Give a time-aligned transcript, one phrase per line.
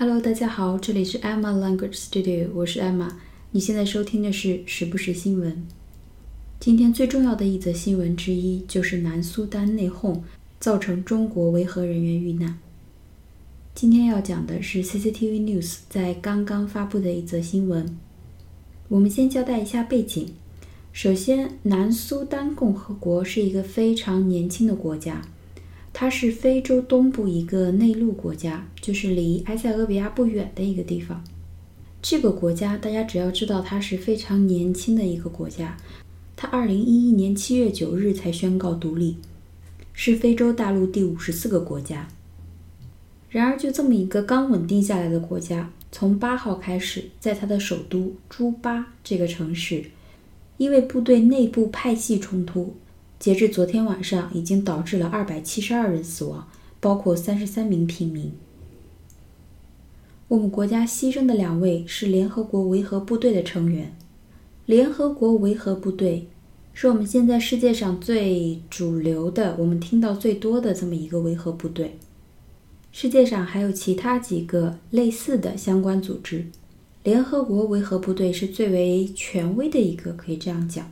[0.00, 3.10] Hello，大家好，这里是 Emma Language Studio，我是 Emma。
[3.50, 5.66] 你现在收听的是时不时新闻。
[6.58, 10.22] 今天最重要的一则新闻之一就是南苏丹内讧，
[10.58, 12.58] 造成中国维和人员遇难。
[13.74, 17.98] 今天要讲的是 CCTV News 在刚刚发布的一则新闻。
[18.88, 20.32] 我们先交代一下背景。
[20.94, 25.20] 首先，南苏丹共和国是一个非常年轻的国家。
[25.92, 31.22] 它是非洲东部一个内陆国家，就是离埃塞俄比亚不远的一个地方。
[32.00, 35.76] 这个国家大家只要知道它是非常年轻的一个国家，
[36.36, 39.16] 它二零一一年七月九日才宣告独立，
[39.92, 42.08] 是非洲大陆第五十四个国家。
[43.28, 49.84] 然而，就这么一个刚稳定下来的国家，从八号开始，在它的首都朱巴这个城市，
[50.56, 52.74] 因为部队内部派系冲突。
[53.20, 56.48] 截至昨天晚上，已经导致了二百七十二人死亡，
[56.80, 58.32] 包括三十三名平民。
[60.28, 63.94] 我们国家牺牲的两位是联合国维和部队的成员。
[64.64, 66.28] 联合国维和部队
[66.72, 71.98] 是我们现在世界上最主流的、我们听到最多的这么一个维和部队。
[72.90, 76.46] 世界上还有其他几个类似的相关组织，
[77.02, 80.90] 联合国维和部队是最为权威的一个，可以这样讲。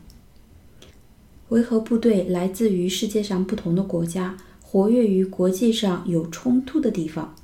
[1.51, 7.35] 维和部队来自于世界上不同的国家，活跃于国际上有冲突的地方。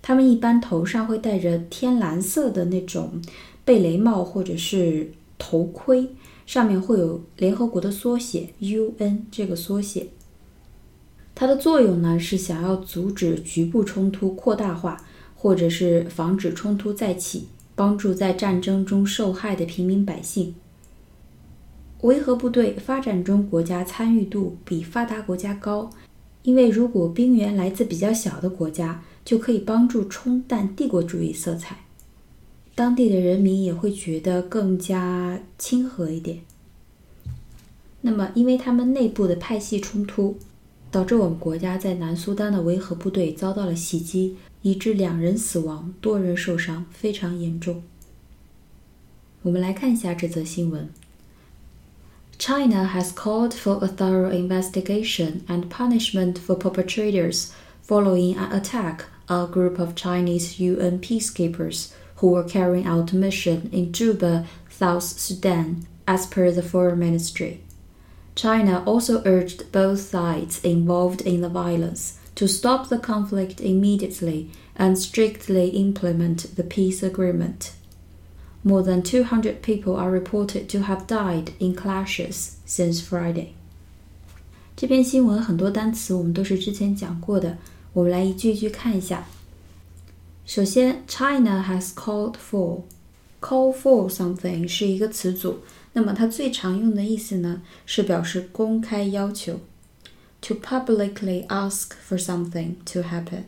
[0.00, 3.20] 他们一般头上会戴着天蓝色的那种
[3.64, 6.08] 贝雷帽或者是头盔，
[6.46, 10.06] 上面会有联合国的缩写 UN 这个缩写。
[11.34, 14.96] 它的作用呢是想要阻止局部冲突扩大化，
[15.34, 20.54] 或者是防止冲突再起，帮助在战争中受害的平民百姓。
[22.02, 25.90] 维和部队发展中国家参与度比发达国家高，
[26.42, 31.84] 因为如果兵员来自比较小的国家，就可以帮助冲淡帝国主义色彩，
[32.74, 36.40] 当地的人民也会觉得更加亲和一点。
[38.00, 40.38] 那么，因为他们内部的派系冲突，
[40.90, 47.82] 导致我们国家在南苏丹的维和部队遭到了袭击，以致两人死亡，多人受伤，非常严重。
[49.42, 50.88] 我们来看一下这则新闻。
[52.40, 57.52] China has called for a thorough investigation and punishment for perpetrators
[57.82, 63.16] following an attack on a group of Chinese UN peacekeepers who were carrying out a
[63.16, 67.60] mission in Juba, South Sudan, as per the Foreign Ministry.
[68.34, 74.98] China also urged both sides involved in the violence to stop the conflict immediately and
[74.98, 77.72] strictly implement the peace agreement.
[78.63, 83.49] More than 200 people are reported to have died in clashes since Friday.
[84.75, 87.57] 这篇新闻很多单词我们都是之前讲过的，
[87.93, 89.27] 我们来一句一句看一下。
[90.45, 92.81] 首先，China has called for
[93.39, 95.59] call for something 是一个词组，
[95.93, 99.59] 那么它最常用的意思呢是表示公开要求，
[100.41, 103.43] to publicly ask for something to happen，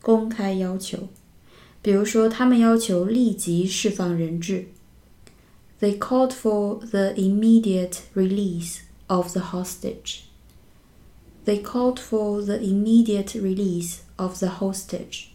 [0.00, 1.08] 公开要求。
[1.81, 4.67] 比如说，他们要求立即释放人质。
[5.79, 10.23] They called for the immediate release of the hostage.
[11.45, 15.27] They called for the immediate release of the hostage.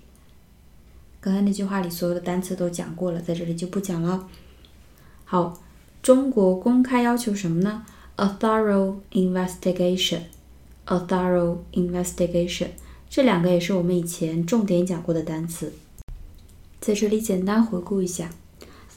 [1.21, 4.28] 刚才那句话里所有的单词都讲过了，在这里就不讲了。
[5.25, 5.59] 好，
[6.03, 10.25] 中国公开要求什么呢？A thorough investigation.
[10.84, 12.69] A thorough investigation.
[13.09, 15.72] 这两个也是我们以前重点讲过的单词。
[16.84, 18.28] 在这里简单回顾一下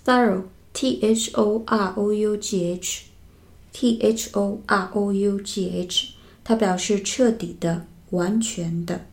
[0.04, 6.10] ，thorough，t h o r o u g h，t h o r o u g h，
[6.44, 9.06] 它表示彻底的、完全的、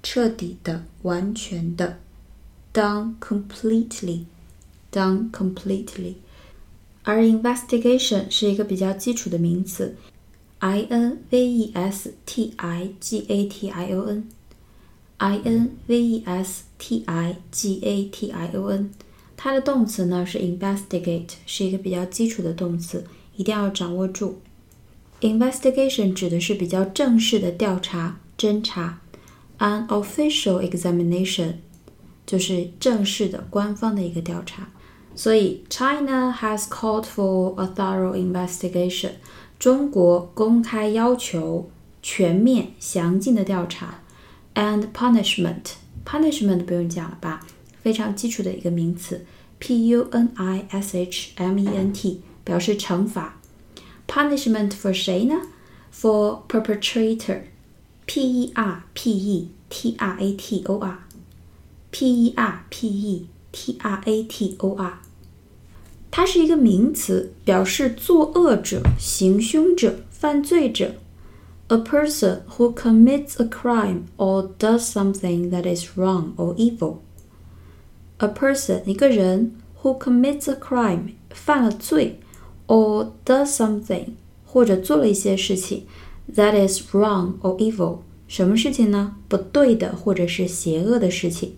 [0.00, 1.98] 彻底的、完全的
[2.72, 6.14] ，done completely，done completely。
[7.02, 9.96] 而 investigation 是一个比较基础的名词
[10.60, 14.28] ，i n v e s t i g a t i o n。
[15.20, 18.90] I n v e s t i g a t i o n，
[19.36, 23.04] 它的动词呢是 investigate，是一个比较基础的动词，
[23.36, 24.40] 一定要掌握住。
[25.20, 29.00] investigation 指的是比较正式的调查、侦查
[29.58, 31.56] ，an official examination
[32.24, 34.70] 就是正式的、官方的一个调查。
[35.14, 39.10] 所以，China has called for a thorough investigation。
[39.58, 41.68] 中国公开要求
[42.00, 44.00] 全面、详尽的调查。
[44.53, 45.73] and punishment
[46.05, 47.45] punishment 不用讲了吧，
[47.81, 49.25] 非常基础的一个名词，
[49.59, 53.39] p u n i s h m e n t 表示惩罚。
[54.07, 55.41] punishment for 谁呢？
[55.93, 60.99] for perpetrator，p e r p e t r a t o r
[61.91, 64.99] p e r p e t r a t o r，
[66.11, 70.95] 它是一个名词，表示作恶者、行凶者、犯罪者。
[71.69, 76.97] A person who commits a crime or does something that is wrong or evil.
[78.17, 82.19] A person 一个人 who commits a crime 犯了罪
[82.67, 84.09] or does something
[84.45, 85.85] 或者做了一些事情
[86.33, 89.15] that is wrong or evil 什么事情呢？
[89.27, 91.53] 不对的或者是邪恶的事情，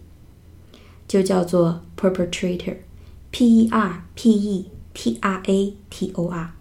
[1.08, 6.54] 就叫做 perpetrator，p e r p e t r a t o r。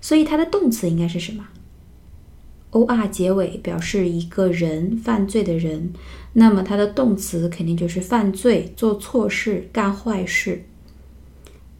[0.00, 1.48] 所以它的动词应该是什么
[2.77, 5.93] ？o r 结尾表示一个人犯罪的人，
[6.33, 10.63] 那么它的动词肯定就是犯罪、做错事、干坏事。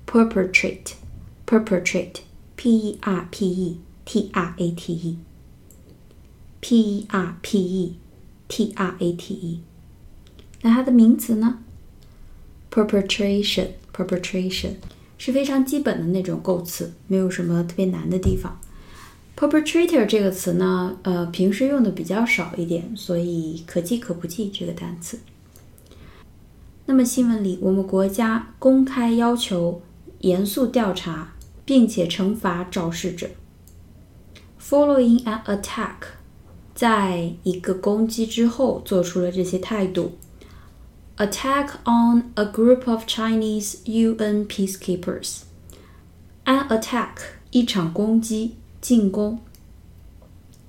[0.05, 5.19] perpetrate，perpetrate，p e r p e t r a t e，p
[6.79, 7.95] e r p e
[8.47, 9.59] t r a t e。
[10.61, 11.59] 那它的名词呢
[12.71, 14.75] ？perpetration，perpetration
[15.17, 18.61] 是非常基本的那种构词，没有什么特别难的地方。
[19.37, 25.19] Perpetrator 这个词呢，呃，平时用的比较少一点，所以可记可不记这个单词。
[26.87, 29.81] 那么新闻里，我们国家公开要求
[30.21, 33.29] 严肃调查，并且惩罚肇事者。
[34.59, 36.15] Following an attack，
[36.73, 40.17] 在一个攻击之后做出了这些态度。
[41.17, 45.41] Attack on a group of Chinese UN peacekeepers。
[46.45, 47.17] An attack，
[47.51, 48.56] 一场攻击。
[48.81, 49.39] 进攻，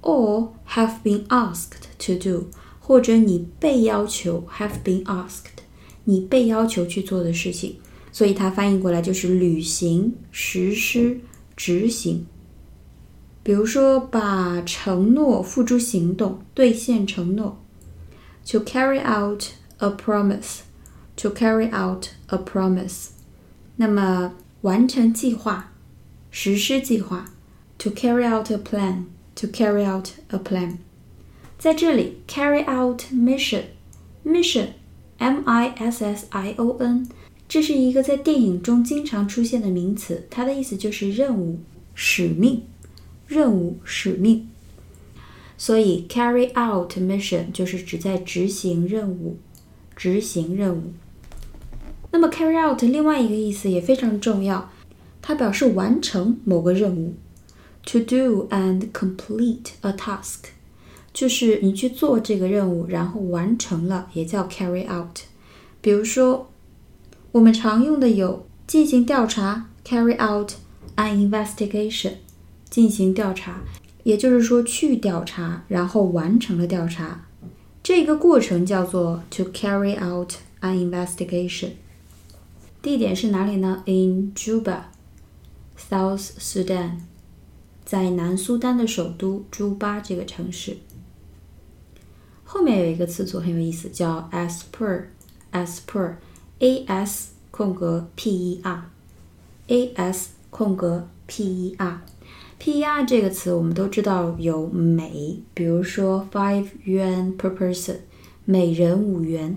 [0.00, 2.48] or have been asked to do，
[2.80, 5.62] 或者你被要求 have been asked，
[6.04, 7.76] 你被要求去做的事情，
[8.10, 11.20] 所以它翻译过来就是履行、实施、
[11.54, 12.26] 执行。
[13.44, 17.56] 比如说，把承诺付诸行动，兑现承诺，
[18.46, 19.44] to carry out
[19.78, 20.62] a promise。
[21.17, 23.07] To carry out a promise，
[23.77, 25.71] 那么完成计划，
[26.29, 27.31] 实施计划。
[27.79, 30.77] To carry out a plan，to carry out a plan，
[31.57, 37.09] 在这里 carry out mission，mission，m i s s i o n，
[37.47, 41.59] 这是一个在电影中经常出现的名词，它的意思就是任务、
[41.95, 42.61] 使命、
[43.25, 44.47] 任务、使命。
[45.57, 49.39] 所以 carry out mission 就是指在执行任务，
[49.95, 50.93] 执行任务。
[52.11, 54.69] 那么 carry out 另外一个意思也非常重要，
[55.21, 57.13] 它表示完成某个任务。
[57.87, 60.49] To do and complete a task，
[61.13, 65.19] 就是你去做这个任务，然后完成了，也叫 carry out。
[65.79, 66.49] 比如说，
[67.31, 70.51] 我们常用的有进行调查，carry out
[70.97, 72.15] an investigation，
[72.69, 73.61] 进行调查，
[74.03, 77.25] 也就是说去调查，然后完成了调查，
[77.81, 81.69] 这个过程叫做 to carry out an investigation。
[82.81, 84.83] 地点是哪里呢？In Juba,
[85.77, 86.91] South Sudan，
[87.83, 90.77] 在南苏丹的首都朱巴这个城市。
[92.45, 106.67] 后面有一个词组很有意思，叫 as per，as per，a s 空格 p e r，a s 空格 p e r，，per 这个词我们都知道有每，比如说 five
[106.85, 107.97] yuan per person，
[108.45, 109.55] 每人五元；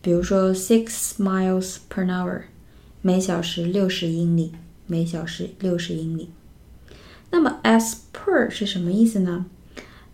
[0.00, 2.44] 比如说 six miles per hour，
[3.01, 4.53] 每小时六十英里，
[4.85, 6.29] 每小时六十英里。
[7.31, 9.45] 那么 as per 是什么意思呢？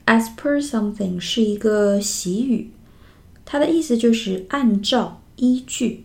[0.06, 2.72] as per something 是一个习语，
[3.46, 6.04] 它的意思就是按照、依据，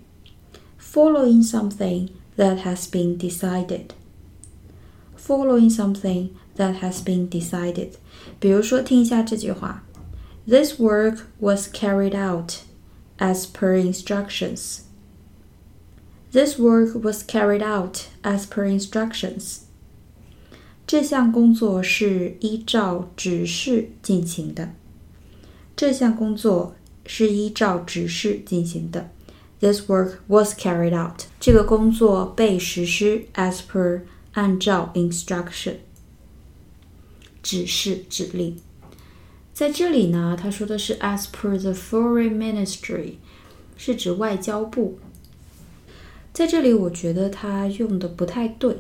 [0.81, 7.91] following something that has been decided。following something that has been decided。
[8.39, 9.85] 比如说，听一下这句话：
[10.47, 12.55] This work was carried out
[13.19, 14.82] as per instructions.
[16.33, 19.61] This work was carried out as per instructions.
[20.87, 24.75] 这项工作是依照指示进行的。
[25.77, 26.75] 这项工作
[27.07, 29.11] 是依照指示进行的。
[29.61, 31.23] This work was carried out.
[31.41, 35.77] 这个工作被实施 as per 按照 instruction
[37.43, 38.59] 指示指令，
[39.53, 43.15] 在这里呢，他说的是 as per the foreign ministry，
[43.77, 44.99] 是指外交部。
[46.34, 48.76] 在这里，我觉得他用的不太对，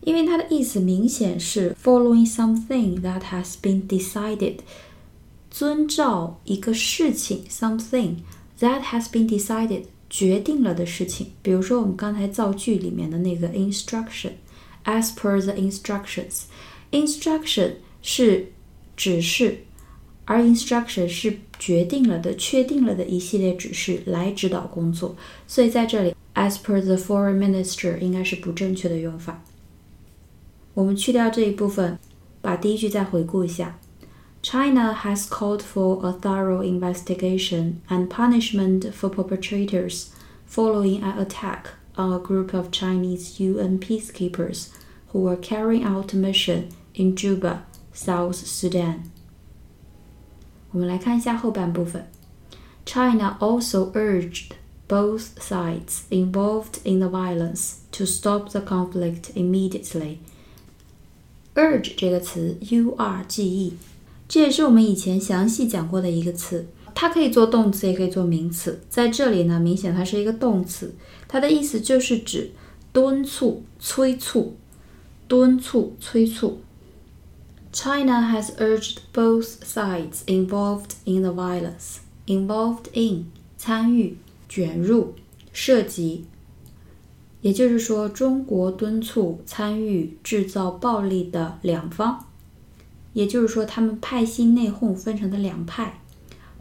[0.00, 4.56] 因为他的意思明显是 following something that has been decided，
[5.50, 8.16] 遵照一个事情 something
[8.58, 11.32] that has been decided 决定了的事情。
[11.42, 14.32] 比如说我们刚才造句里面的那个 instruction。
[14.84, 16.46] As per the instructions,
[16.90, 18.48] instruction 是
[18.96, 19.58] 指示，
[20.24, 25.14] 而 instruction 是决定了的、确定了的一系列指示来指导工作。
[25.46, 29.41] 所以在这里 ，as per the foreign minister 应该是不正确的用法。
[30.73, 31.97] 我们去掉这一部分，
[32.41, 33.79] 把第一句再回顾一下。
[34.43, 40.09] China has called for a thorough investigation and punishment for perpetrators
[40.47, 44.69] following an attack on a group of Chinese UN peacekeepers
[45.11, 47.63] who were carrying out a mission in Juba,
[47.93, 48.99] South Sudan.
[50.71, 52.07] 我们来看一下后半部分。
[52.85, 54.51] China also urged
[54.87, 60.17] both sides involved in the violence to stop the conflict immediately.
[61.55, 63.73] urge 这个词，u r g e，
[64.27, 66.67] 这也是我们以前详细讲过的一个词。
[66.93, 68.81] 它可以做动词，也可以做名词。
[68.89, 70.95] 在这里呢，明显它是一个动词，
[71.27, 72.51] 它的意思就是指
[72.91, 74.55] 敦促、催促、
[75.27, 76.61] 敦促、催促。
[77.71, 83.27] China has urged both sides involved in the violence, involved in
[83.57, 84.17] 参与、
[84.52, 85.14] 卷入、
[85.50, 86.26] 涉及。
[87.40, 92.18] 也就是说，中国敦促参与制造暴力的两方，
[93.14, 96.00] 也就是说，他们派系内讧分成的两派。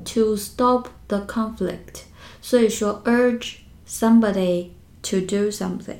[0.03, 2.05] to stop the conflict，
[2.41, 3.57] 所以说 urge
[3.87, 4.69] somebody
[5.03, 5.97] to do something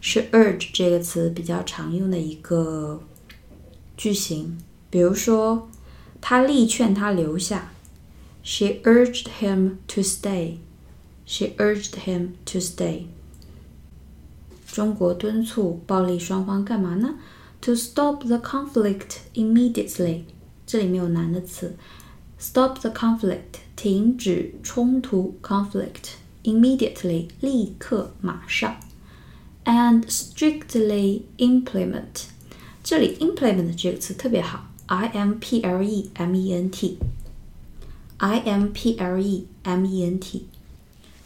[0.00, 3.02] 是 urge 这个词比较常用的一个
[3.96, 4.56] 句型。
[4.88, 5.68] 比如说，
[6.20, 7.72] 他力劝他留下
[8.42, 10.56] ，She urged him to stay.
[11.25, 13.05] She urged him to stay.
[14.65, 17.15] 中国敦促暴力双方干嘛呢？
[17.61, 20.23] To stop the conflict immediately。
[20.65, 21.75] 这里面有难的词。
[22.39, 28.77] Stop the conflict，停止冲突，conflict immediately，立刻马上，
[29.65, 32.27] and strictly implement。
[32.81, 39.85] 这里 implement 这个词特别好，I M P L E M E N T，I M P L E M
[39.85, 40.45] E N T。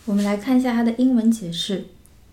[0.08, 1.86] 我们来看一下它的英文解释：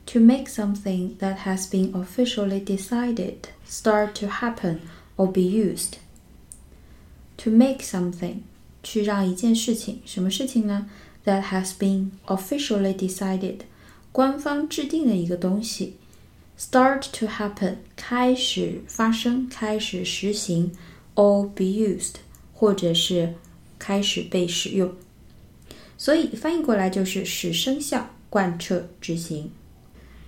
[0.06, 3.36] To make something that has been officially decided
[3.68, 4.78] start to happen
[5.16, 5.94] or be used.
[7.38, 8.38] To make something
[8.82, 10.90] 去让一件事情，什么事情呢？
[11.24, 13.60] That has been officially decided，
[14.10, 15.96] 官方制定的一个东西，
[16.58, 20.72] start to happen，开始发生，开始实行，
[21.14, 22.14] or be used，
[22.54, 23.34] 或者是
[23.78, 24.92] 开始被使用。
[25.97, 29.51] 所以翻译过来就是使生效、贯彻执行。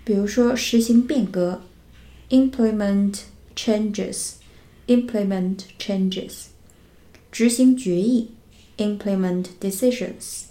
[0.03, 1.61] 比如说实行变革
[2.29, 3.21] ，implement
[3.55, 6.45] changes，implement changes，
[7.31, 8.31] 执行决议。
[8.77, 10.43] implement decisions，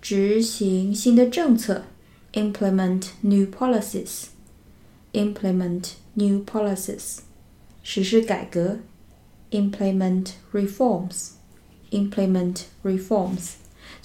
[0.00, 1.86] 执行新的政策
[2.32, 7.18] ；implement new policies，implement new policies，
[7.82, 8.78] 实施改革
[9.50, 13.54] ；implement reforms，implement reforms。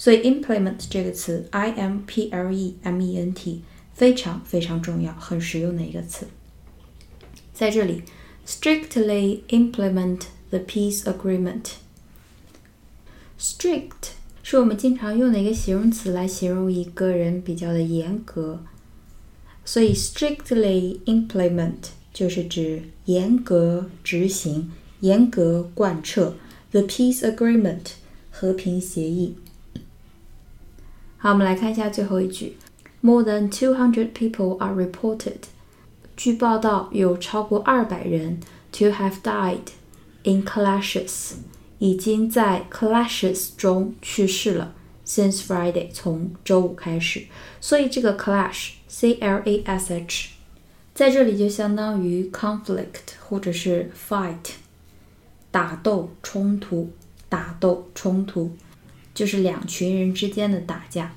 [0.00, 3.60] 所以 implement 这个词，i m p l e m e n t，
[3.92, 6.26] 非常非常重要，很实用的一个词。
[7.52, 8.02] 在这里
[8.46, 11.72] ，strictly implement the peace agreement。
[13.38, 18.60] Strict 是我们经常用的一个形容词来形容一个人比较的严格，
[19.66, 26.36] 所以 strictly implement 就是指严格执行、严格贯彻
[26.70, 27.90] the peace agreement
[28.30, 29.36] 和平协议。
[31.22, 32.56] 好，我们来看一下最后一句
[33.02, 35.50] ：More than two hundred people are reported。
[36.16, 38.40] 据报道，有超过二百人
[38.72, 39.68] to have died
[40.22, 41.32] in clashes，
[41.78, 44.72] 已经在 clashes 中去世了。
[45.04, 47.26] Since Friday，从周五开始，
[47.60, 50.30] 所以这个 clash，c l a s h，
[50.94, 54.52] 在这里就相当于 conflict 或者是 fight，
[55.50, 56.90] 打斗、冲突、
[57.28, 58.56] 打斗、冲突，
[59.14, 61.12] 就是两群人之间的打架。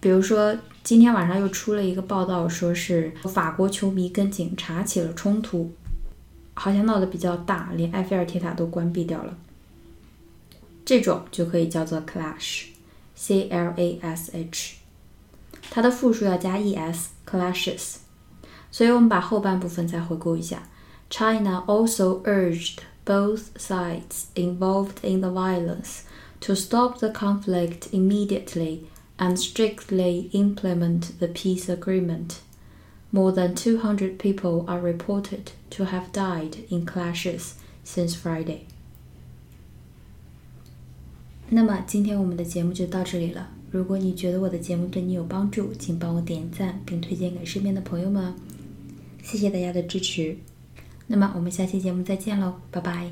[0.00, 5.72] 比如说，今天晚上又出了一个报道，说是法国球迷跟警察起了冲突，
[6.54, 9.36] 好像闹得比较大，连埃菲尔铁塔都关闭掉了。
[10.84, 12.64] 这种就可以叫做 clash。
[13.14, 14.76] C L A S H，
[15.70, 17.96] 它的复数要加 e s，clashes。
[18.70, 20.62] 所以我们把后半部分再回顾一下。
[21.10, 25.98] China also urged both sides involved in the violence
[26.41, 28.85] to stop the conflict immediately
[29.17, 32.39] and strictly implement the peace agreement.
[33.11, 37.53] More than 200 people are reported to have died in clashes
[37.85, 38.61] since Friday.
[41.49, 43.49] 那么今天我们的节目就到这里了。
[43.71, 48.33] 如果你觉得我的节目对你有帮助，请帮我点赞并推荐给身边的朋友们。
[49.23, 50.37] 谢谢大家的支持。
[51.07, 53.11] 那么我们下期节目再见喽，拜拜。